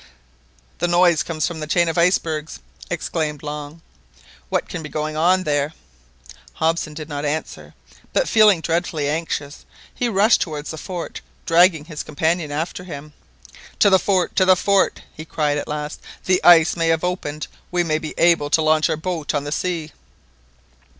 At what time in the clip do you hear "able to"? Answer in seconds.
18.17-18.61